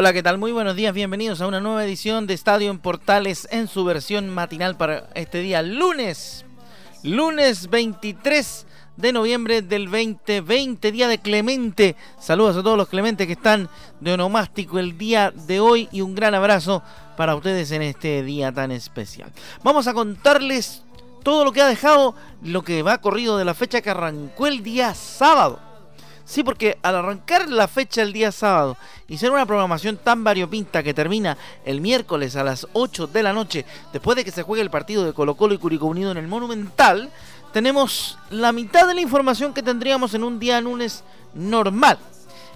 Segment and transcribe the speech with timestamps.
[0.00, 0.38] Hola, ¿qué tal?
[0.38, 4.30] Muy buenos días, bienvenidos a una nueva edición de Estadio en Portales en su versión
[4.30, 6.46] matinal para este día, lunes,
[7.02, 11.96] lunes 23 de noviembre del 2020, día de Clemente.
[12.18, 13.68] Saludos a todos los Clementes que están
[14.00, 16.82] de onomástico el día de hoy y un gran abrazo
[17.18, 19.30] para ustedes en este día tan especial.
[19.62, 20.82] Vamos a contarles
[21.22, 24.62] todo lo que ha dejado, lo que va corrido de la fecha que arrancó el
[24.62, 25.69] día sábado
[26.30, 28.76] Sí, porque al arrancar la fecha el día sábado
[29.08, 33.32] y ser una programación tan variopinta que termina el miércoles a las 8 de la
[33.32, 36.18] noche, después de que se juegue el partido de Colo Colo y Curicó Unido en
[36.18, 37.10] el Monumental,
[37.52, 41.02] tenemos la mitad de la información que tendríamos en un día lunes
[41.34, 41.98] normal.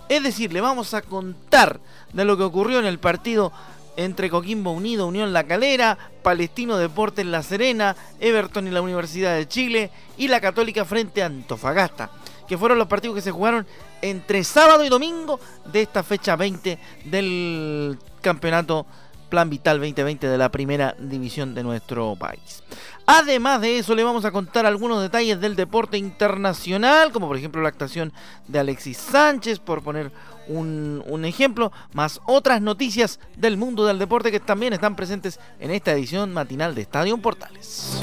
[0.08, 1.80] Es decir, le vamos a contar
[2.12, 3.50] de lo que ocurrió en el partido
[3.96, 9.48] entre Coquimbo Unido, Unión La Calera, Palestino Deportes La Serena, Everton y la Universidad de
[9.48, 12.10] Chile y la Católica frente a Antofagasta
[12.46, 13.66] que fueron los partidos que se jugaron
[14.02, 15.40] entre sábado y domingo
[15.72, 18.86] de esta fecha 20 del campeonato
[19.28, 22.62] Plan Vital 2020 de la primera división de nuestro país.
[23.06, 27.60] Además de eso, le vamos a contar algunos detalles del deporte internacional, como por ejemplo
[27.60, 28.12] la actuación
[28.48, 30.12] de Alexis Sánchez, por poner
[30.46, 35.92] un, ejemplo, más otras noticias del mundo del deporte que también están presentes en esta
[35.92, 37.98] edición matinal de Estadio Portales.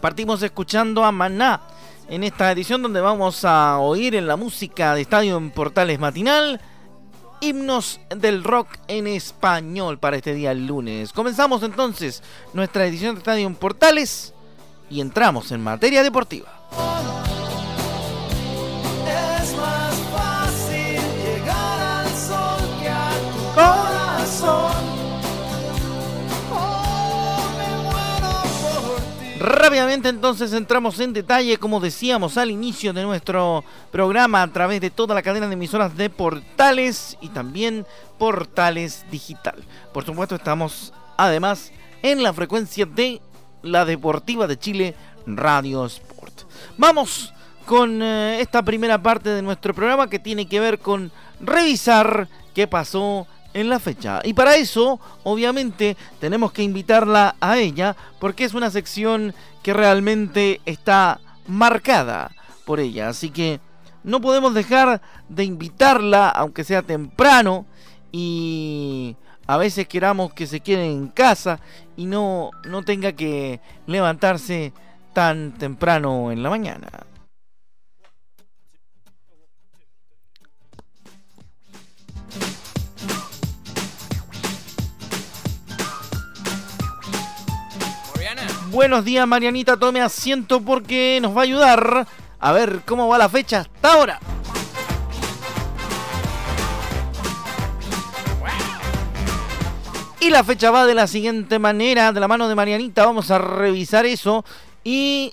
[0.00, 1.60] Partimos escuchando a Maná
[2.08, 6.60] en esta edición donde vamos a oír en la música de Estadio en Portales Matinal
[7.40, 11.12] himnos del rock en español para este día lunes.
[11.12, 12.22] Comenzamos entonces
[12.52, 14.34] nuestra edición de Estadio en Portales
[14.90, 16.48] y entramos en materia deportiva.
[29.38, 34.90] Rápidamente entonces entramos en detalle, como decíamos al inicio de nuestro programa, a través de
[34.90, 37.86] toda la cadena de emisoras de Portales y también
[38.18, 39.62] Portales Digital.
[39.92, 41.70] Por supuesto estamos además
[42.02, 43.20] en la frecuencia de
[43.62, 44.94] la Deportiva de Chile,
[45.26, 46.42] Radio Sport.
[46.76, 47.32] Vamos
[47.64, 52.66] con eh, esta primera parte de nuestro programa que tiene que ver con revisar qué
[52.66, 54.20] pasó la fecha.
[54.24, 60.60] Y para eso, obviamente, tenemos que invitarla a ella porque es una sección que realmente
[60.64, 62.30] está marcada
[62.64, 63.08] por ella.
[63.08, 63.60] Así que
[64.04, 67.66] no podemos dejar de invitarla, aunque sea temprano,
[68.12, 69.16] y
[69.46, 71.60] a veces queramos que se quede en casa
[71.96, 74.72] y no, no tenga que levantarse
[75.12, 76.88] tan temprano en la mañana.
[88.70, 89.78] Buenos días, Marianita.
[89.78, 92.06] Tome asiento porque nos va a ayudar
[92.38, 94.20] a ver cómo va la fecha hasta ahora.
[100.20, 103.38] Y la fecha va de la siguiente manera, de la mano de Marianita, vamos a
[103.38, 104.44] revisar eso.
[104.84, 105.32] Y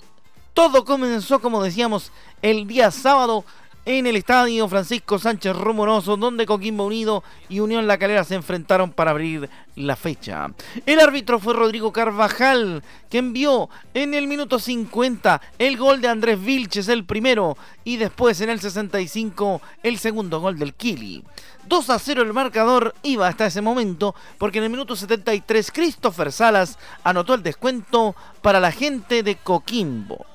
[0.54, 3.44] todo comenzó, como decíamos, el día sábado
[3.86, 8.90] en el estadio Francisco Sánchez Rumoroso, donde Coquimbo Unido y Unión La Calera se enfrentaron
[8.90, 10.50] para abrir la fecha.
[10.84, 16.42] El árbitro fue Rodrigo Carvajal, que envió en el minuto 50 el gol de Andrés
[16.42, 21.22] Vilches, el primero, y después en el 65 el segundo gol del Kili.
[21.68, 26.32] 2 a 0 el marcador iba hasta ese momento, porque en el minuto 73 Christopher
[26.32, 30.26] Salas anotó el descuento para la gente de Coquimbo.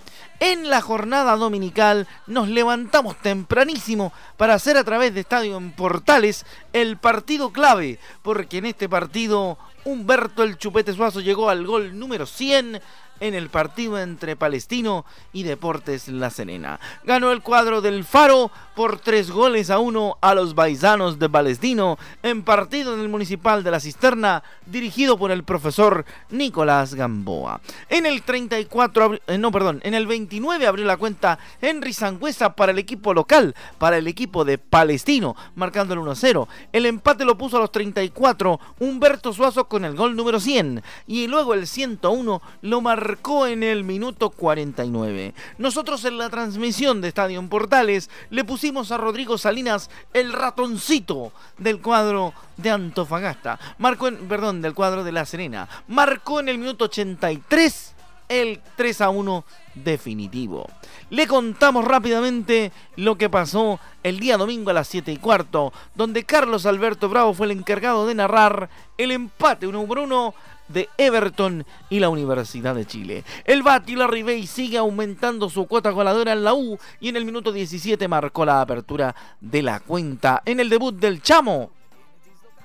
[0.44, 6.48] En la jornada dominical nos levantamos tempranísimo para hacer a través de Estadio en Portales
[6.74, 12.26] el partido clave, porque en este partido Humberto el Chupete Suazo llegó al gol número
[12.26, 12.82] 100
[13.22, 16.80] en el partido entre Palestino y Deportes La Serena.
[17.06, 21.98] Ganó el cuadro del Faro por tres goles a uno a los baisanos de Palestino
[22.24, 27.62] en partido del Municipal de la Cisterna dirigido por el profesor Nicolás Gamboa.
[27.90, 32.72] En el 34, eh, no, perdón, en el 29 abrió la cuenta Henry Sangüesa para
[32.72, 36.48] el equipo local, para el equipo de Palestino, marcando el 1-0.
[36.74, 41.28] El empate lo puso a los 34 Humberto Suazo con el gol número 100 y
[41.28, 43.11] luego el 101 lo marcó
[43.48, 45.34] en el minuto 49.
[45.58, 51.82] Nosotros en la transmisión de Estadio Portales le pusimos a Rodrigo Salinas el ratoncito del
[51.82, 53.60] cuadro de Antofagasta.
[53.80, 55.68] Marcó en, perdón, del cuadro de La Serena.
[55.88, 57.96] Marcó en el minuto 83
[58.30, 60.70] el 3 a 1 definitivo.
[61.10, 66.24] Le contamos rápidamente lo que pasó el día domingo a las 7 y cuarto, donde
[66.24, 70.34] Carlos Alberto Bravo fue el encargado de narrar el empate 1 por 1
[70.72, 73.24] de Everton y la Universidad de Chile.
[73.46, 77.26] El Bati la Ribey sigue aumentando su cuota goleadora en la U y en el
[77.26, 81.72] minuto 17 marcó la apertura de la cuenta en el debut del Chamo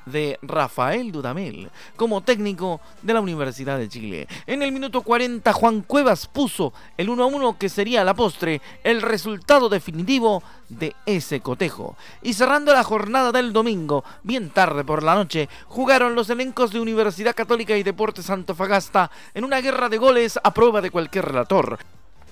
[0.06, 4.29] de Rafael Dudamel como técnico de la Universidad de Chile.
[4.47, 8.62] En el minuto 40 Juan Cuevas puso el 1 a 1 que sería la postre
[8.85, 11.97] el resultado definitivo de ese cotejo.
[12.23, 16.81] Y cerrando la jornada del domingo, bien tarde por la noche, jugaron los elencos de
[16.81, 21.79] Universidad Católica y Deportes Antofagasta en una guerra de goles a prueba de cualquier relator.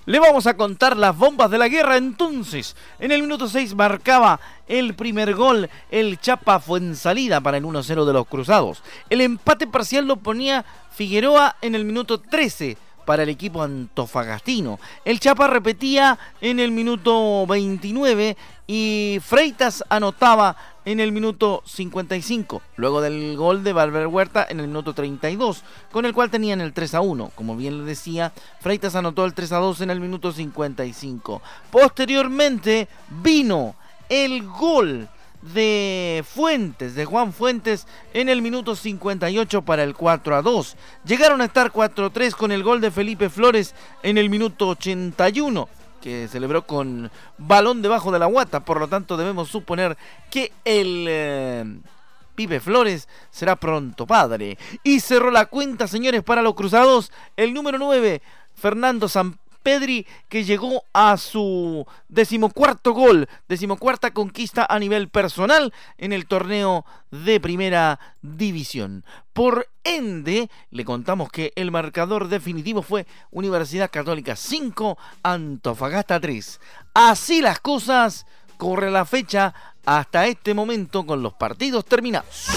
[0.06, 2.76] Le vamos a contar las bombas de la guerra entonces.
[2.98, 6.62] En el minuto 6 marcaba el primer gol el Chapa
[6.94, 8.82] salida para el 1-0 de los Cruzados.
[9.08, 14.78] El empate parcial lo ponía Figueroa en el minuto 13 para el equipo antofagastino.
[15.06, 18.36] El Chapa repetía en el minuto 29
[18.66, 24.68] y Freitas anotaba en el minuto 55, luego del gol de Valver Huerta en el
[24.68, 27.32] minuto 32, con el cual tenían el 3 a 1.
[27.34, 31.42] Como bien le decía, Freitas anotó el 3 a 2 en el minuto 55.
[31.70, 32.88] Posteriormente
[33.22, 33.74] vino
[34.08, 35.08] el gol
[35.54, 40.76] de Fuentes, de Juan Fuentes, en el minuto 58 para el 4 a 2.
[41.04, 44.68] Llegaron a estar 4 a 3 con el gol de Felipe Flores en el minuto
[44.68, 45.68] 81
[46.04, 49.96] que celebró con balón debajo de la guata, por lo tanto debemos suponer
[50.30, 51.64] que el eh,
[52.34, 54.58] Pipe Flores será pronto padre.
[54.82, 58.20] Y cerró la cuenta, señores, para los cruzados, el número 9,
[58.54, 66.12] Fernando San Pedri, que llegó a su decimocuarto gol, decimocuarta conquista a nivel personal en
[66.12, 69.04] el torneo de primera división.
[69.32, 76.60] Por ende, le contamos que el marcador definitivo fue Universidad Católica 5, Antofagasta 3.
[76.92, 78.26] Así las cosas,
[78.58, 79.54] corre la fecha
[79.86, 82.48] hasta este momento con los partidos terminados.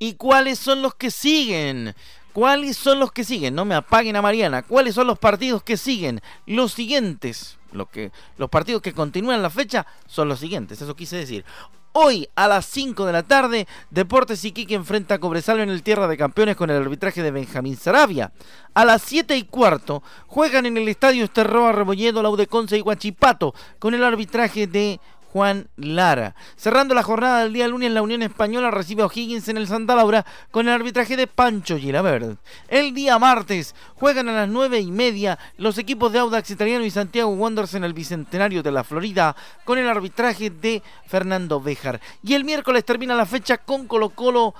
[0.00, 1.94] ¿Y cuáles son los que siguen?
[2.36, 3.54] ¿Cuáles son los que siguen?
[3.54, 4.62] No me apaguen a Mariana.
[4.62, 6.20] ¿Cuáles son los partidos que siguen?
[6.44, 7.56] Los siguientes.
[7.72, 10.82] Lo que, los partidos que continúan la fecha son los siguientes.
[10.82, 11.46] Eso quise decir.
[11.92, 16.06] Hoy a las 5 de la tarde, Deportes Iquique enfrenta a Cobresal en el Tierra
[16.08, 18.32] de Campeones con el arbitraje de Benjamín Sarabia.
[18.74, 23.94] A las 7 y cuarto, juegan en el Estadio Esterroa Rebolledo, Laudeconce y Guachipato con
[23.94, 25.00] el arbitraje de
[25.36, 26.34] Juan Lara.
[26.56, 29.94] Cerrando la jornada del día lunes, la Unión Española recibe a O'Higgins en el Santa
[29.94, 32.38] Laura con el arbitraje de Pancho Gilabert.
[32.68, 36.90] El día martes juegan a las nueve y media los equipos de Audax Italiano y
[36.90, 39.36] Santiago Wanderers en el Bicentenario de la Florida
[39.66, 42.00] con el arbitraje de Fernando Béjar.
[42.22, 44.54] Y el miércoles termina la fecha con Colo Colo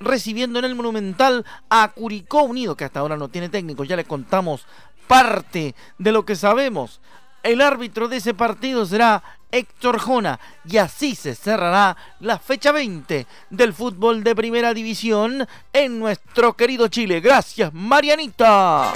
[0.00, 3.84] recibiendo en el Monumental a Curicó Unido, que hasta ahora no tiene técnico.
[3.84, 4.64] Ya le contamos
[5.06, 7.02] parte de lo que sabemos.
[7.42, 13.26] El árbitro de ese partido será Héctor Jona y así se cerrará la fecha 20
[13.50, 17.20] del fútbol de primera división en nuestro querido Chile.
[17.20, 18.92] Gracias, Marianita.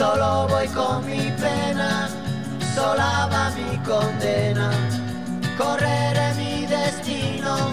[0.00, 2.08] Solo voy con mi pena,
[2.74, 4.70] sola va mi condena,
[5.58, 7.70] correré mi destino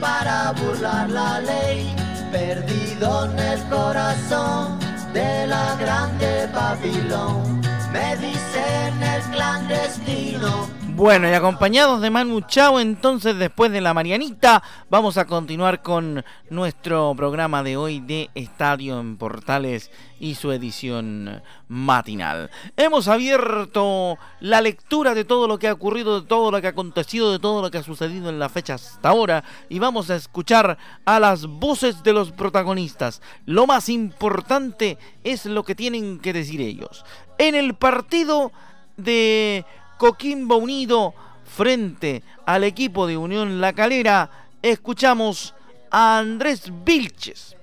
[0.00, 1.94] para burlar la ley,
[2.30, 4.78] perdido en el corazón
[5.12, 7.60] de la grande Babilón.
[7.92, 14.62] Me dicen el clandestino bueno, y acompañados de Manu Chao, entonces después de la Marianita,
[14.90, 21.42] vamos a continuar con nuestro programa de hoy de Estadio en Portales y su edición
[21.68, 22.50] matinal.
[22.76, 26.70] Hemos abierto la lectura de todo lo que ha ocurrido, de todo lo que ha
[26.70, 30.16] acontecido, de todo lo que ha sucedido en la fecha hasta ahora y vamos a
[30.16, 30.76] escuchar
[31.06, 33.22] a las voces de los protagonistas.
[33.46, 37.06] Lo más importante es lo que tienen que decir ellos.
[37.38, 38.52] En el partido
[38.98, 39.64] de
[40.00, 41.12] Coquimbo Unido
[41.44, 44.30] frente al equipo de Unión La Calera,
[44.62, 45.54] escuchamos
[45.90, 47.54] a Andrés Vilches,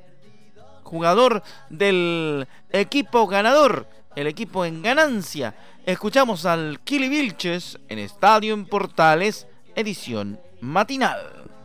[0.83, 1.41] jugador
[1.71, 5.55] del equipo ganador, el equipo en ganancia.
[5.83, 11.17] Escuchamos al Kili Vilches en Estadio en Portales, edición matinal.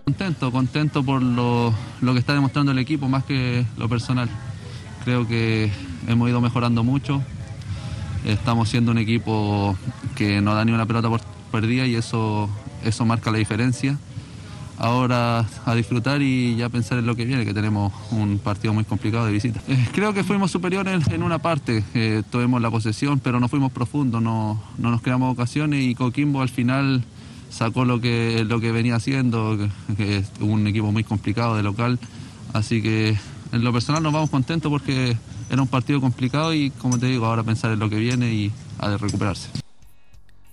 [0.07, 4.31] Contento, contento por lo, lo que está demostrando el equipo más que lo personal.
[5.05, 5.71] Creo que
[6.09, 7.23] hemos ido mejorando mucho.
[8.25, 9.77] Estamos siendo un equipo
[10.15, 12.49] que no da ni una pelota por perdida y eso,
[12.85, 13.99] eso marca la diferencia.
[14.79, 18.85] Ahora a disfrutar y ya pensar en lo que viene, que tenemos un partido muy
[18.85, 19.61] complicado de visita.
[19.69, 23.71] Eh, creo que fuimos superiores en, una parte, eh, tuvimos la posesión, pero no fuimos
[23.71, 27.05] profundos, no, no nos creamos ocasiones y Coquimbo al final
[27.53, 29.59] sacó lo que, lo que venía haciendo,
[29.97, 31.99] que, es un equipo muy complicado de local.
[32.53, 33.17] Así que
[33.53, 35.17] en lo personal nos vamos contentos porque
[35.53, 38.53] era un partido complicado y como te digo, ahora pensar en lo que viene y
[38.79, 39.51] a de recuperarse.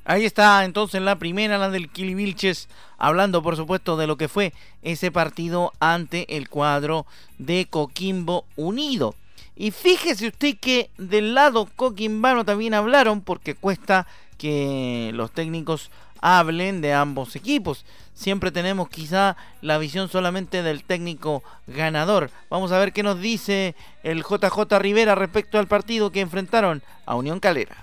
[0.03, 4.27] Ahí está entonces la primera, la del Kili Vilches, hablando por supuesto de lo que
[4.27, 7.05] fue ese partido ante el cuadro
[7.37, 9.15] de Coquimbo Unido.
[9.55, 16.81] Y fíjese usted que del lado coquimbano también hablaron porque cuesta que los técnicos hablen
[16.81, 17.85] de ambos equipos.
[18.13, 22.31] Siempre tenemos quizá la visión solamente del técnico ganador.
[22.49, 27.15] Vamos a ver qué nos dice el JJ Rivera respecto al partido que enfrentaron a
[27.15, 27.75] Unión Calera.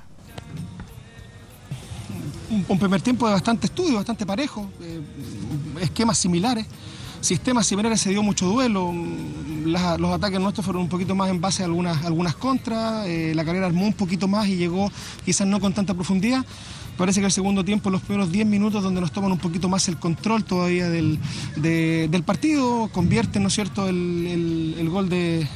[2.69, 5.01] Un, primer tiempo de bastante estudio, bastante parejo, eh,
[5.81, 6.67] esquemas similares
[7.27, 8.93] sistemas similares se dio mucho duelo.
[9.65, 13.07] los ataques nuestros fueron un poquito más en base a algunas, algunas contras.
[13.07, 14.91] Eh, la carrera armó un poquito más y llegó
[15.25, 16.45] quizás no con tanta profundidad.
[16.97, 19.87] Parece que el segundo tiempo, los primeros 10 minutos donde nos toman un poquito más
[19.89, 21.19] el control todavía del,
[22.25, 25.47] partido, convierten, ¿no es cierto?, el, gol de,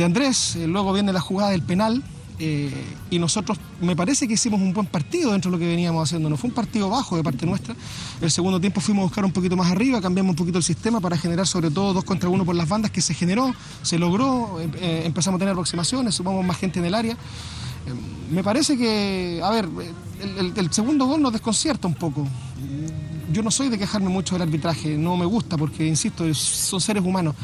[0.00, 2.04] Andrés, eh, luego viene la jugada del penal,
[2.38, 2.70] eh,
[3.10, 6.28] y nosotros me parece que hicimos un buen partido dentro de lo que veníamos haciendo.
[6.28, 7.74] No fue un partido bajo de parte nuestra.
[8.20, 11.00] El segundo tiempo fuimos a buscar un poquito más arriba, cambiamos un poquito el sistema
[11.00, 14.60] para generar sobre todo dos contra uno por las bandas que se generó, se logró,
[14.60, 17.16] eh, empezamos a tener aproximaciones, sumamos más gente en el área
[18.30, 19.68] me parece que, a ver,
[20.56, 22.26] el, segundo gol nos desconcierta un poco.
[23.32, 27.04] Yo no soy de quejarme mucho del arbitraje, no me gusta porque, insisto, son seres
[27.04, 27.34] humanos.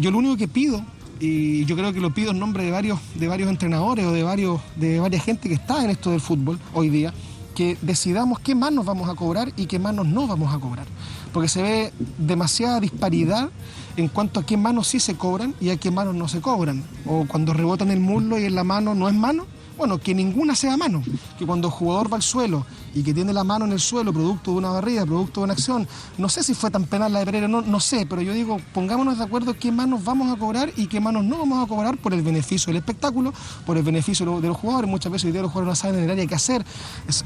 [0.00, 0.82] Yo lo único que pido,
[1.20, 4.22] y yo creo que lo pido en nombre de varios, de varios entrenadores o de,
[4.22, 7.12] varios, de varias gente que está en esto del fútbol hoy día,
[7.54, 10.86] que decidamos qué más nos vamos a cobrar y qué manos no vamos a cobrar.
[11.32, 13.50] Porque se ve demasiada disparidad
[13.96, 16.84] en cuanto a qué manos sí se cobran y a qué manos no se cobran.
[17.04, 19.46] O cuando rebotan el muslo y en la mano no es mano,
[19.78, 21.02] bueno, que ninguna sea mano,
[21.38, 24.12] que cuando el jugador va al suelo y que tiene la mano en el suelo,
[24.12, 25.86] producto de una barrida, producto de una acción,
[26.18, 28.58] no sé si fue tan penal la de Pereira, no, no sé, pero yo digo,
[28.74, 31.96] pongámonos de acuerdo qué manos vamos a cobrar y qué manos no vamos a cobrar
[31.96, 33.32] por el beneficio del espectáculo,
[33.64, 34.90] por el beneficio de los jugadores.
[34.90, 36.64] Muchas veces hoy día los jugadores no saben en el área qué hacer.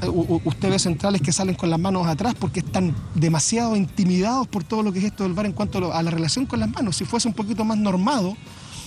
[0.03, 4.63] Eh, usted ve centrales que salen con las manos atrás porque están demasiado intimidados por
[4.63, 6.97] todo lo que es esto del VAR en cuanto a la relación con las manos.
[6.97, 8.37] Si fuese un poquito más normado,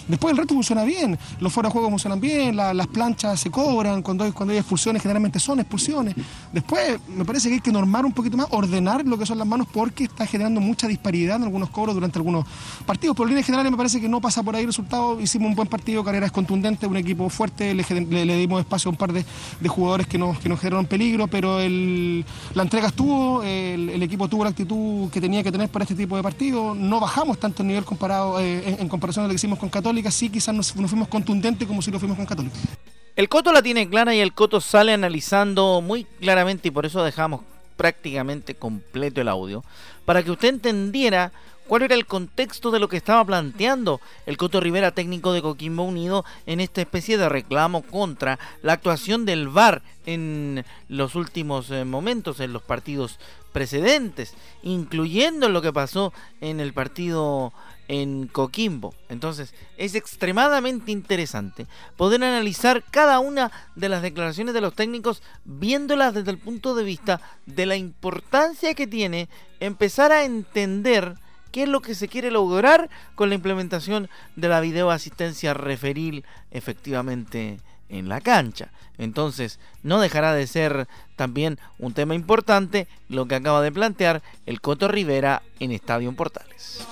[0.07, 4.01] Después el resto funciona bien, los fuera de juego funcionan bien, las planchas se cobran,
[4.01, 6.15] cuando hay, cuando hay expulsiones generalmente son expulsiones.
[6.51, 9.47] Después me parece que hay que normar un poquito más, ordenar lo que son las
[9.47, 12.45] manos porque está generando mucha disparidad en algunos cobros durante algunos
[12.85, 13.15] partidos.
[13.15, 15.67] Por líneas generales me parece que no pasa por ahí el resultado, hicimos un buen
[15.67, 19.25] partido, carrera es contundente, un equipo fuerte, le, dimos espacio a un par de,
[19.67, 24.51] jugadores que nos, que nos generaron peligro, pero la entrega estuvo, el, equipo tuvo la
[24.51, 27.83] actitud que tenía que tener para este tipo de partido, no bajamos tanto el nivel
[27.83, 31.67] comparado eh, en, comparación a lo que hicimos con Católica sí quizás no, fuimos contundentes
[31.67, 32.57] como si lo fuimos con Católica.
[33.15, 37.03] El Coto la tiene clara y el Coto sale analizando muy claramente y por eso
[37.03, 37.41] dejamos
[37.77, 39.63] prácticamente completo el audio,
[40.05, 41.31] para que usted entendiera
[41.67, 45.83] cuál era el contexto de lo que estaba planteando el Coto Rivera, técnico de Coquimbo
[45.83, 51.85] Unido, en esta especie de reclamo contra la actuación del VAR en los últimos eh,
[51.85, 53.19] momentos, en los partidos
[53.51, 57.53] precedentes, incluyendo lo que pasó en el partido
[57.87, 58.93] en Coquimbo.
[59.09, 66.13] Entonces es extremadamente interesante poder analizar cada una de las declaraciones de los técnicos viéndolas
[66.13, 71.15] desde el punto de vista de la importancia que tiene empezar a entender
[71.51, 77.59] qué es lo que se quiere lograr con la implementación de la videoasistencia referil efectivamente
[77.89, 78.71] en la cancha.
[78.97, 84.61] Entonces, no dejará de ser también un tema importante lo que acaba de plantear el
[84.61, 86.85] Coto Rivera en Estadio Portales.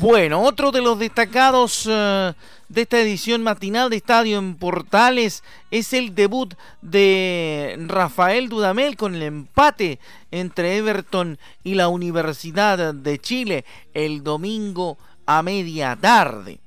[0.00, 2.32] Bueno, otro de los destacados eh,
[2.70, 9.16] de esta edición matinal de Estadio en Portales es el debut de Rafael Dudamel con
[9.16, 9.98] el empate
[10.30, 16.60] entre Everton y la Universidad de Chile el domingo a media tarde.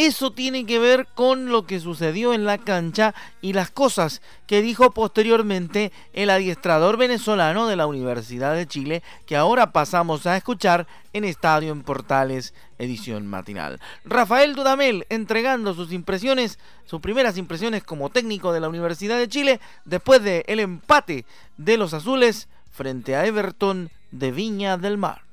[0.00, 4.62] Eso tiene que ver con lo que sucedió en la cancha y las cosas que
[4.62, 10.86] dijo posteriormente el adiestrador venezolano de la Universidad de Chile, que ahora pasamos a escuchar
[11.12, 13.80] en Estadio en Portales, edición matinal.
[14.04, 19.58] Rafael Dudamel entregando sus impresiones, sus primeras impresiones como técnico de la Universidad de Chile,
[19.84, 21.24] después del el empate
[21.56, 25.27] de los azules frente a Everton de Viña del Mar.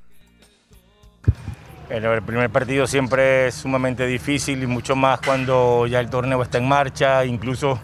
[1.88, 6.58] El primer partido siempre es sumamente difícil y mucho más cuando ya el torneo está
[6.58, 7.78] en marcha, incluso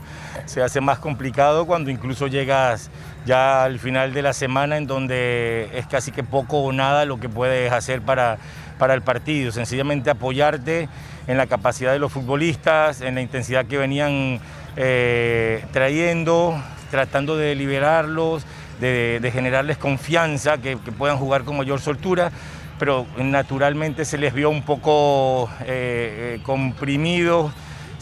[0.44, 2.90] se hace más complicado cuando incluso llegas
[3.26, 7.21] ya al final de la semana en donde es casi que poco o nada lo
[7.21, 8.38] que puedes hacer para,
[8.76, 10.88] para el partido, sencillamente apoyarte
[11.28, 14.40] en la capacidad de los futbolistas, en la intensidad que venían
[14.75, 18.44] eh, trayendo, tratando de liberarlos,
[18.80, 22.32] de, generarles confianza, que, que puedan jugar con mayor soltura
[22.82, 25.66] pero naturalmente se les vio un poco eh,
[26.34, 27.52] eh, comprimidos.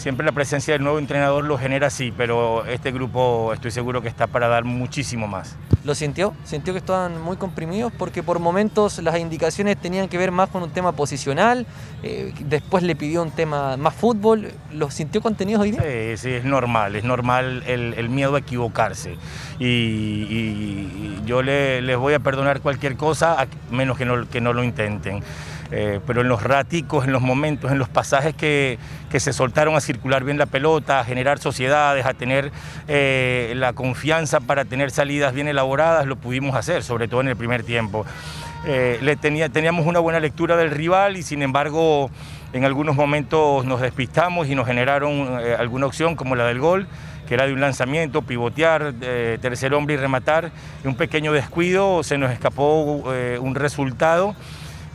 [0.00, 4.08] Siempre la presencia del nuevo entrenador lo genera así, pero este grupo estoy seguro que
[4.08, 5.56] está para dar muchísimo más.
[5.84, 6.32] ¿Lo sintió?
[6.42, 7.92] ¿Sintió que estaban muy comprimidos?
[7.98, 11.66] Porque por momentos las indicaciones tenían que ver más con un tema posicional,
[12.02, 14.52] eh, después le pidió un tema más fútbol.
[14.72, 15.82] ¿Lo sintió contenidos hoy día?
[15.82, 19.18] Sí, sí, es normal, es normal el, miedo a equivocarse.
[19.58, 25.22] Y, yo les voy a perdonar cualquier cosa, menos que no, que no lo intenten.
[25.72, 28.78] Eh, pero en los raticos, en los momentos, en los pasajes que,
[29.16, 32.50] se soltaron a circular bien la pelota, a generar sociedades, a tener
[32.88, 37.36] eh, la confianza para tener salidas bien elaboradas, lo pudimos hacer, sobre todo en el
[37.36, 38.04] primer tiempo.
[38.66, 42.10] Eh, le tenía, teníamos una buena lectura del rival y sin embargo
[42.52, 46.86] en algunos momentos nos despistamos y nos generaron alguna opción como la del gol
[47.26, 48.92] que era de un lanzamiento, pivotear,
[49.40, 50.50] tercer hombre y rematar,
[50.84, 53.04] un pequeño descuido, se nos escapó
[53.40, 54.34] un resultado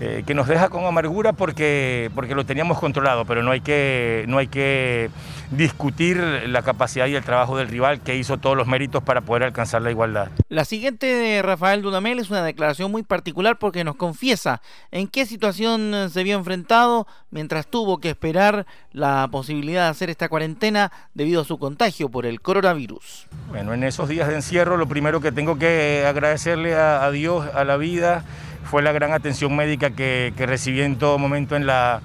[0.02, 4.26] eh, que nos deja con amargura porque, porque lo teníamos controlado, pero no hay, que,
[4.28, 5.10] no hay que
[5.52, 9.44] discutir la capacidad y el trabajo del rival que hizo todos los méritos para poder
[9.44, 10.32] alcanzar la igualdad.
[10.50, 14.62] La siguiente de Rafael Dudamel es una declaración muy particular porque nos confiesa
[14.92, 20.28] en qué situación se vio enfrentado mientras tuvo que esperar la posibilidad de hacer esta
[20.28, 23.28] cuarentena debido a su contagio por el coronavirus.
[23.48, 27.64] Bueno, en esos días de encierro lo primero que tengo que agradecerle a Dios, a
[27.64, 28.26] la vida,
[28.66, 32.02] fue la gran atención médica que, recibí en todo momento en la,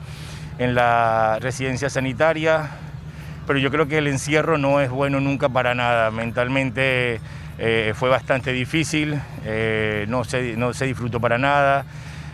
[0.59, 2.71] en la residencia sanitaria,
[3.47, 6.11] pero yo creo que el encierro no es bueno nunca para nada.
[6.11, 7.21] Mentalmente
[7.59, 11.85] eh, fue bastante difícil, eh, no, se, no se disfrutó para nada.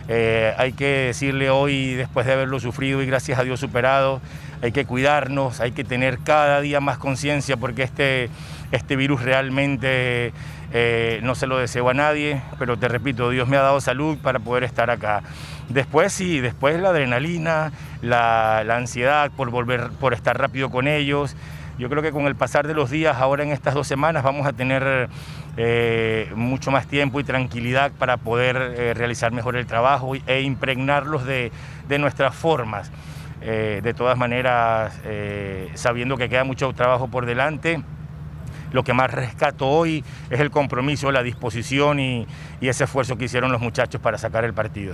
[0.09, 4.21] Eh, hay que decirle hoy, después de haberlo sufrido y gracias a Dios superado,
[4.61, 8.29] hay que cuidarnos, hay que tener cada día más conciencia porque este,
[8.71, 10.31] este virus realmente
[10.73, 14.17] eh, no se lo deseo a nadie, pero te repito, Dios me ha dado salud
[14.17, 15.23] para poder estar acá.
[15.69, 21.35] Después sí, después la adrenalina, la, ansiedad por volver, por estar rápido con ellos.
[21.77, 24.47] Yo creo que con el pasar de los días, ahora en estas dos semanas, vamos
[24.47, 25.09] a tener
[25.57, 31.23] eh, mucho más tiempo y tranquilidad para poder eh, realizar mejor el trabajo e impregnarlos
[31.25, 31.51] de,
[31.99, 32.91] nuestras formas.
[33.39, 34.99] de todas maneras,
[35.75, 37.81] sabiendo que queda mucho trabajo por delante,
[38.71, 42.27] lo que más rescato hoy es el compromiso, la disposición y,
[42.61, 44.93] ese esfuerzo que hicieron los muchachos para sacar el partido.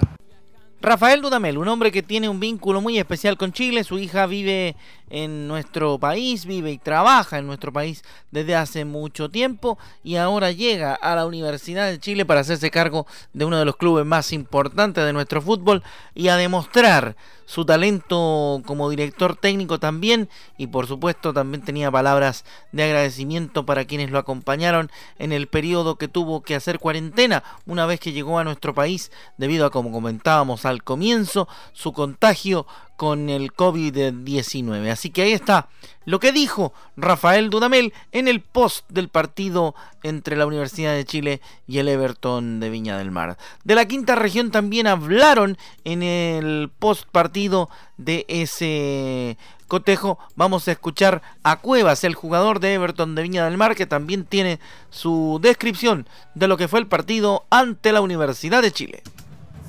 [0.80, 4.76] Rafael Dudamel, un hombre que tiene un vínculo muy especial con Chile, su hija vive
[5.10, 10.52] en nuestro país, vive y trabaja en nuestro país desde hace mucho tiempo y ahora
[10.52, 14.34] llega a la Universidad de Chile para hacerse cargo de uno de los clubes más
[14.34, 15.82] importantes de nuestro fútbol
[16.16, 22.46] y a demostrar su talento como director técnico también y por supuesto también tenía palabras
[22.72, 27.86] de agradecimiento para quienes lo acompañaron en el periodo que tuvo que hacer cuarentena una
[27.86, 32.66] vez que llegó a nuestro país debido a como comentábamos al comienzo su contagio
[33.04, 34.90] con el COVID-19.
[34.90, 35.68] Así que ahí está
[36.06, 41.42] lo que dijo Rafael Dudamel en el post del partido entre la Universidad de Chile
[41.68, 43.38] y el Everton de Viña del Mar.
[43.66, 49.38] De la quinta región también hablaron en el post partido de ese
[49.68, 50.18] cotejo.
[50.38, 54.24] Vamos a escuchar a Cuevas, el jugador de Everton de Viña del Mar, que también
[54.24, 54.62] tiene
[54.92, 59.04] su descripción de lo que fue el partido ante la Universidad de Chile.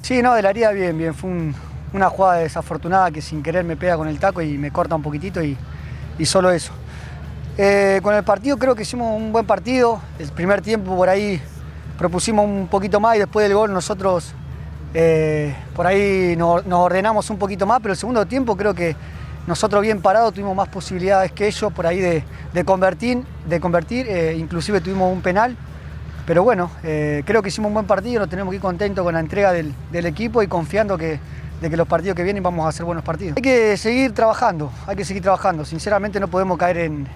[0.02, 1.14] Sí, no, de haría bien, bien.
[1.14, 1.56] Fue un,
[1.94, 5.02] una jugada desafortunada que sin querer me pega con el taco y me corta un
[5.02, 5.56] poquitito y,
[6.24, 6.72] solo eso.
[7.56, 10.00] Eh, con el partido creo que hicimos un buen partido.
[10.18, 11.40] El primer tiempo por ahí
[11.96, 14.34] propusimos un poquito más y después del gol nosotros
[14.92, 18.96] eh, por ahí nos, ordenamos un poquito más, pero el segundo tiempo creo que
[19.46, 22.24] nosotros bien parados tuvimos más posibilidades que ellos por ahí de,
[22.64, 25.56] convertir, de convertir eh, inclusive tuvimos un penal.
[26.26, 29.20] Pero bueno, creo que hicimos un buen partido, nos tenemos que ir contentos con la
[29.20, 31.20] entrega del equipo y confiando que,
[31.64, 33.38] de que los partidos que vienen vamos a hacer buenos partidos.
[33.38, 35.64] Hay que seguir trabajando, hay que seguir trabajando.
[35.64, 37.08] Sinceramente no podemos caer en,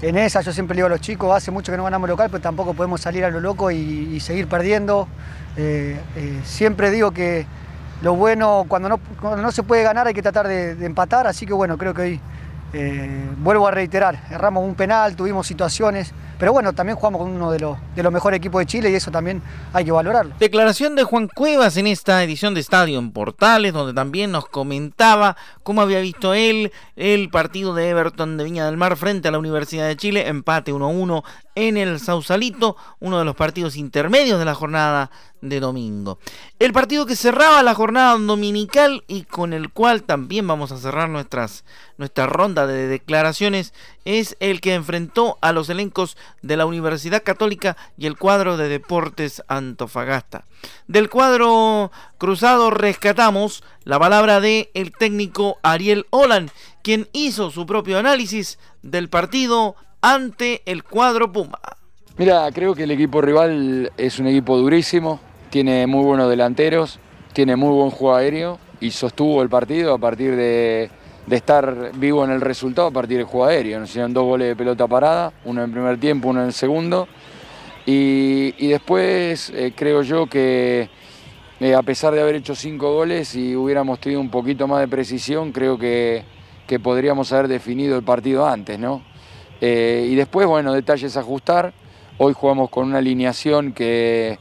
[0.00, 0.42] en, esa.
[0.42, 3.00] Yo siempre digo a los chicos, hace mucho que no ganamos local, pero tampoco podemos
[3.00, 5.08] salir a lo loco y, seguir perdiendo.
[5.56, 7.44] Eh, eh, siempre digo que
[8.00, 11.26] lo bueno, cuando no, cuando no se puede ganar hay que tratar de, de empatar,
[11.26, 12.20] así que bueno, creo que hoy
[12.74, 17.52] eh, vuelvo a reiterar, erramos un penal, tuvimos situaciones, pero bueno, también jugamos con uno
[17.52, 19.40] de los, de los mejores equipos de Chile y eso también
[19.72, 20.34] hay que valorarlo.
[20.40, 25.36] Declaración de Juan Cuevas en esta edición de Estadio en Portales, donde también nos comentaba
[25.62, 29.38] cómo había visto él el partido de Everton de Viña del Mar frente a la
[29.38, 31.22] Universidad de Chile, empate 1-1
[31.54, 35.10] en el Sausalito, uno de los partidos intermedios de la jornada
[35.42, 36.18] de domingo.
[36.58, 41.08] El partido que cerraba la jornada dominical y con el cual también vamos a cerrar
[41.08, 41.64] nuestras,
[41.98, 43.74] nuestra ronda de declaraciones
[44.04, 48.68] es el que enfrentó a los elencos de la Universidad Católica y el cuadro de
[48.68, 50.44] Deportes Antofagasta.
[50.86, 56.50] Del cuadro cruzado rescatamos la palabra de el técnico Ariel Olan,
[56.82, 61.58] quien hizo su propio análisis del partido ante el cuadro Puma.
[62.16, 66.98] Mira, creo que el equipo rival es un equipo durísimo, tiene muy buenos delanteros,
[67.32, 70.90] tiene muy buen juego aéreo y sostuvo el partido a partir de,
[71.26, 73.78] de estar vivo en el resultado, a partir del juego aéreo.
[73.80, 76.52] Nos hicieron dos goles de pelota parada, uno en el primer tiempo, uno en el
[76.52, 77.08] segundo.
[77.86, 80.88] Y, y después eh, creo yo que
[81.60, 84.88] eh, a pesar de haber hecho cinco goles y hubiéramos tenido un poquito más de
[84.88, 86.24] precisión, creo que,
[86.66, 89.02] que podríamos haber definido el partido antes, ¿no?
[89.60, 91.72] Eh, y después, bueno, detalles ajustar.
[92.18, 94.40] Hoy jugamos con una alineación que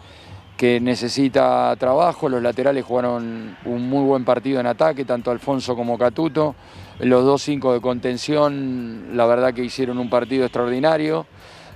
[0.61, 2.29] que necesita trabajo.
[2.29, 6.53] Los laterales jugaron un muy buen partido en ataque, tanto Alfonso como Catuto.
[6.99, 11.25] Los dos cinco de contención, la verdad que hicieron un partido extraordinario.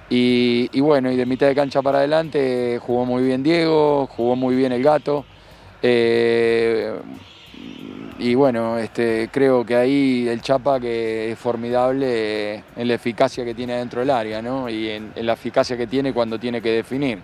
[0.07, 4.55] Y, bueno, y de mitad de cancha para adelante jugó muy bien Diego, jugó muy
[4.55, 5.25] bien el gato.
[5.81, 6.93] Eh,
[8.19, 13.55] y bueno, este, creo que ahí el Chapa que es formidable en la eficacia que
[13.55, 14.69] tiene dentro del área, ¿no?
[14.69, 17.23] Y en la eficacia que tiene cuando tiene que definir.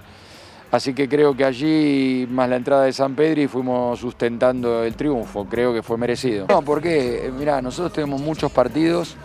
[0.72, 5.46] Así que creo que allí, más la entrada de San Pedri, fuimos sustentando el triunfo.
[5.46, 6.46] Creo que fue merecido.
[6.48, 9.18] No, porque, mirá, nosotros tenemos muchos partidos.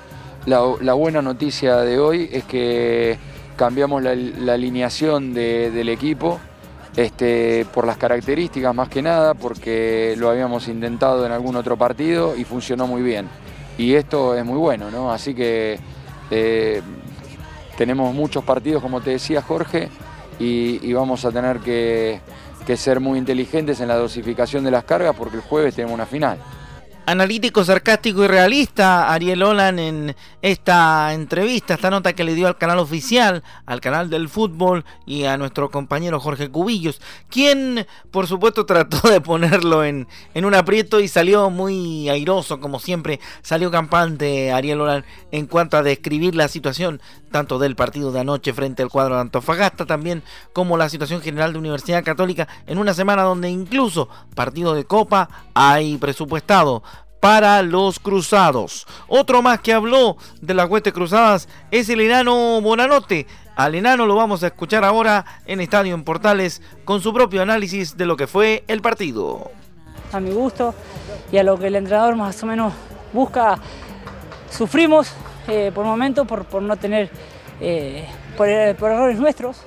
[0.47, 3.17] La, buena noticia de hoy es que
[3.57, 4.11] cambiamos la,
[4.53, 6.41] alineación de, del equipo
[6.97, 12.37] este, por las características más que nada, porque lo habíamos intentado en algún otro partido
[12.37, 13.29] y funcionó muy bien.
[13.79, 15.13] Y esto es muy bueno, ¿no?
[15.13, 15.79] Así que
[16.31, 16.81] eh,
[17.77, 19.91] tenemos muchos partidos, como te decía Jorge,
[20.39, 22.21] y, vamos a tener que,
[22.67, 26.07] que ser muy inteligentes en la dosificación de las cargas porque el jueves tenemos una
[26.07, 26.39] final.
[27.09, 32.59] Analítico, sarcástico y realista Ariel Olan en esta entrevista, esta nota que le dio al
[32.59, 38.67] canal oficial, al canal del fútbol y a nuestro compañero Jorge Cubillos, quien por supuesto
[38.67, 44.51] trató de ponerlo en, en un aprieto y salió muy airoso, como siempre, salió campante
[44.51, 47.01] Ariel Olan en cuanto a describir la situación
[47.37, 50.23] tanto del partido de anoche frente al cuadro de Antofagasta, también
[50.55, 55.29] como la situación general de Universidad Católica en una semana donde incluso partido de Copa
[55.53, 56.83] hay presupuestado
[57.21, 58.87] para los cruzados.
[59.07, 63.27] Otro más que habló de las huestes cruzadas es el enano Bonanote.
[63.55, 67.99] Al enano lo vamos a escuchar ahora en Estadio en Portales con su propio análisis
[67.99, 69.51] de lo que fue el partido.
[70.11, 70.75] A mi gusto
[71.31, 72.73] y a lo que el entrenador más o menos
[73.13, 73.59] busca,
[74.51, 75.13] sufrimos
[75.49, 77.11] eh, por momentos por, por, no tener,
[77.61, 78.07] eh,
[78.37, 79.59] por, por, errores nuestros,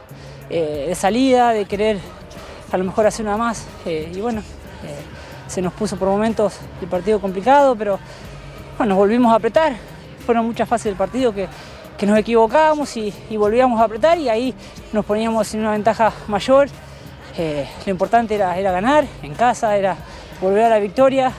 [0.50, 2.00] eh, de salida, de querer
[2.72, 3.66] a lo mejor hacer una más.
[3.86, 4.96] eh, y bueno, eh,
[5.48, 8.00] se nos puso por momentos el partido complicado, pero
[8.78, 9.76] bueno, nos volvimos a apretar.
[10.26, 11.48] Fueron muchas fases del partido que,
[11.98, 14.54] que nos equivocábamos y, y, volvíamos a apretar y ahí
[14.94, 16.68] nos poníamos en una ventaja mayor.
[17.38, 19.98] Eh, lo importante era, era ganar en casa, era
[20.40, 21.32] volver a la victoria,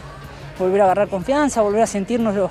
[0.59, 2.51] volver a agarrar confianza, volver a sentirnos los,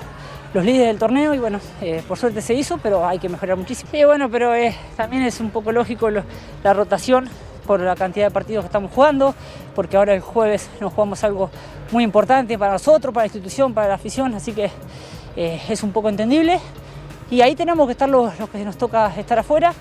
[0.52, 3.56] los líderes del torneo y bueno, eh, por suerte se hizo, pero hay que mejorar
[3.56, 3.90] muchísimo.
[3.92, 7.28] Y bueno, pero eh, también es un poco lógico la rotación
[7.66, 9.34] por la cantidad de partidos que estamos jugando,
[9.76, 11.50] porque ahora el jueves nos jugamos algo
[11.92, 14.70] muy importante para nosotros, para la institución, para la afición, así que
[15.36, 16.58] eh, es un poco entendible.
[17.30, 19.72] Y ahí tenemos que estar los, los, que nos toca estar afuera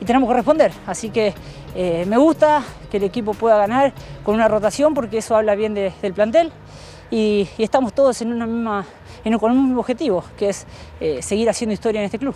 [0.00, 0.70] y tenemos que responder.
[0.86, 1.32] Así que
[1.74, 5.92] me gusta que el equipo pueda ganar con una rotación, porque eso habla bien de,
[6.02, 6.52] del plantel.
[7.10, 8.86] Y, estamos todos en una misma,
[9.24, 10.66] en, con un objetivo, que es
[11.00, 12.34] eh, seguir haciendo historia en este club.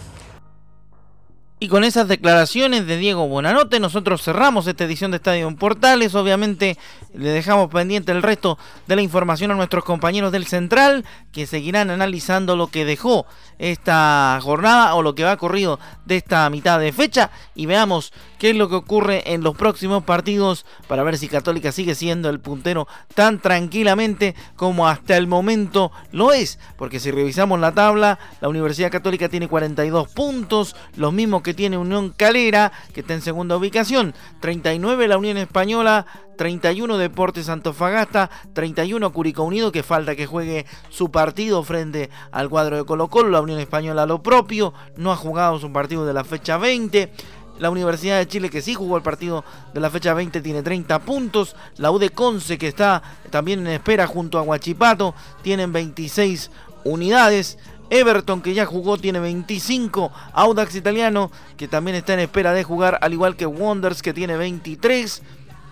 [1.61, 6.15] Y con esas declaraciones de Diego Buenanote, nosotros cerramos esta edición de Estadio en Portales.
[6.15, 6.77] Obviamente
[7.15, 11.89] le dejamos pendiente el resto de la información a nuestros compañeros del Central, que seguirán
[11.89, 13.25] analizando lo que dejó
[13.59, 17.31] esta jornada o lo que va corrido de esta mitad de fecha.
[17.55, 21.73] Y veamos qué es lo que ocurre en los próximos partidos para ver si Católica
[21.73, 26.59] sigue siendo el puntero tan tranquilamente como hasta el momento lo es.
[26.77, 31.79] Porque si revisamos la tabla, la Universidad Católica tiene 42 puntos, los mismos que tiene
[31.79, 39.13] Unión Calera, que está en segunda ubicación, 39 la Unión Española, 31 Deportes Antofagasta, 31
[39.13, 43.41] Curicó Unido, que falta que juegue su partido frente al cuadro de Colo Colo, la
[43.41, 47.13] Unión Española lo propio, no ha jugado su partido de la fecha 20.
[47.59, 50.99] La Universidad de Chile, que sí jugó el partido de la fecha 20, tiene 30
[51.01, 51.55] puntos.
[51.77, 56.51] La UD Conce, que está también en espera junto a Huachipato, tienen 26
[56.85, 57.59] unidades.
[57.91, 60.11] Everton, que ya jugó, tiene 25.
[60.33, 64.37] Audax Italiano, que también está en espera de jugar, al igual que Wonders, que tiene
[64.37, 65.23] 23.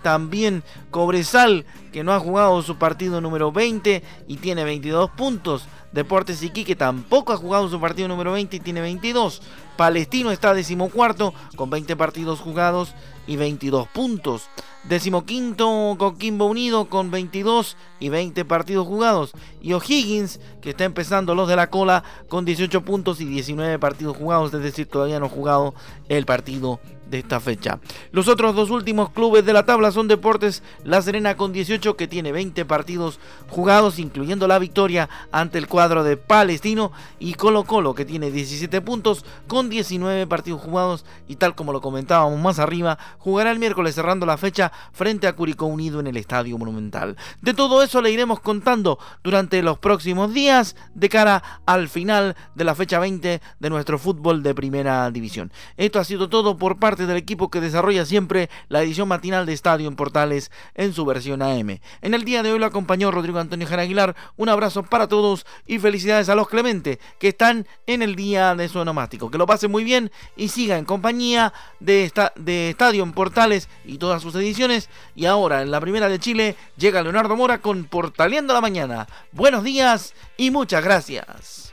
[0.03, 5.67] También Cobresal, que no ha jugado su partido número 20 y tiene 22 puntos.
[5.93, 9.43] Deportes Iquique tampoco ha jugado su partido número 20 y tiene 22.
[9.77, 12.95] Palestino está decimocuarto con 20 partidos jugados
[13.27, 14.49] y 22 puntos.
[14.85, 19.33] Decimoquinto Coquimbo Unido con 22 y 20 partidos jugados.
[19.61, 24.17] Y O'Higgins, que está empezando los de la cola con 18 puntos y 19 partidos
[24.17, 25.75] jugados, es decir, todavía no ha jugado
[26.09, 26.81] el partido
[27.13, 27.79] de esta fecha.
[28.11, 32.09] Los otros dos últimos clubes de la tabla son Deportes La Serena con 18 que
[32.09, 37.95] tiene 20 partidos jugados incluyendo la victoria ante el cuadro de Palestino y Colo Colo
[37.95, 42.99] que tiene 17 puntos con 19 partidos jugados y tal como lo comentábamos más arriba
[43.19, 47.19] jugará el miércoles cerrando la fecha frente a Curicó Unido en el Estadio Monumental.
[47.43, 52.65] De todo eso le iremos contando durante los próximos días de cara al final de
[52.65, 55.53] la fecha 20 de nuestro fútbol de primera división.
[55.77, 59.53] Esto ha sido todo por parte del equipo que desarrolla siempre la edición matinal de
[59.53, 61.81] Estadio en Portales en su versión AM.
[62.01, 64.17] En el día de hoy lo acompañó Rodrigo Antonio Jara Aguilar.
[64.37, 68.69] Un abrazo para todos y felicidades a los Clemente que están en el día de
[68.69, 69.31] su onomástico.
[69.31, 73.69] Que lo pasen muy bien y siga en compañía de, esta, de Estadio en Portales
[73.85, 74.89] y todas sus ediciones.
[75.15, 79.07] Y ahora en la primera de Chile llega Leonardo Mora con Portaleando la Mañana.
[79.33, 81.73] Buenos días y muchas gracias.